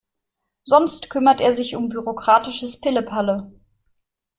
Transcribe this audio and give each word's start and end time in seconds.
Sonst 0.63 1.11
kümmert 1.11 1.41
er 1.41 1.53
sich 1.53 1.75
um 1.75 1.89
bürokratisches 1.89 2.81
Pillepalle. 2.81 3.51